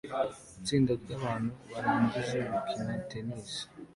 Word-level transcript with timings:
Itsinda 0.59 0.91
ryabantu 1.03 1.49
barangije 1.71 2.39
gukina 2.51 2.93
tennis 3.09 3.51